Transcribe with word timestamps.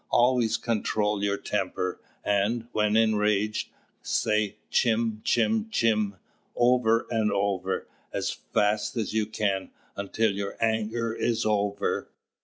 "Always 0.09 0.57
control 0.57 1.23
your 1.23 1.37
temper; 1.37 2.01
and, 2.23 2.67
when 2.71 2.97
enraged, 2.97 3.67
say, 4.01 4.55
chim, 4.71 5.21
chim, 5.23 5.69
chim, 5.69 6.15
over 6.55 7.05
and 7.11 7.31
over, 7.31 7.87
as 8.11 8.31
fast 8.31 8.97
as 8.97 9.13
you 9.13 9.27
can, 9.27 9.69
until 9.95 10.31
your 10.31 10.57
anger 10.59 11.13
is 11.13 11.45
over. 11.45 12.09